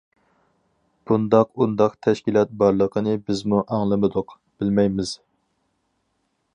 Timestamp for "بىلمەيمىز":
4.63-5.17